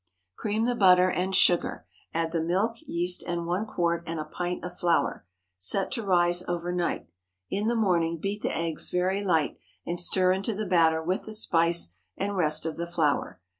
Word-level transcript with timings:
Cream 0.35 0.65
the 0.65 0.73
butter 0.73 1.11
and 1.11 1.35
sugar, 1.35 1.85
add 2.11 2.31
the 2.31 2.41
milk, 2.41 2.73
yeast, 2.87 3.21
and 3.27 3.45
one 3.45 3.67
quart 3.67 4.03
and 4.07 4.19
a 4.19 4.25
pint 4.25 4.63
of 4.65 4.75
flour. 4.79 5.27
Set 5.59 5.91
to 5.91 6.01
rise 6.03 6.41
over 6.47 6.73
night. 6.73 7.05
In 7.51 7.67
the 7.67 7.75
morning 7.75 8.17
beat 8.17 8.41
the 8.41 8.49
eggs 8.57 8.89
very 8.89 9.23
light, 9.23 9.59
and 9.85 9.99
stir 10.01 10.31
into 10.31 10.55
the 10.55 10.65
batter 10.65 11.03
with 11.03 11.25
the 11.25 11.33
spice 11.33 11.89
and 12.17 12.35
rest 12.35 12.65
of 12.65 12.77
the 12.77 12.87
flour. 12.87 13.39